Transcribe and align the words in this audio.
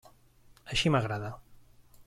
Així 0.75 0.93
m'agrada. 0.95 1.31